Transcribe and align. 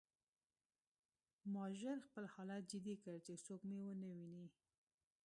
ما 1.53 1.65
ژر 1.79 1.97
خپل 2.07 2.25
حالت 2.33 2.61
جدي 2.71 2.95
کړ 3.03 3.15
چې 3.25 3.33
څوک 3.45 3.61
مې 3.69 3.79
ونه 3.85 4.09
ویني 4.17 4.47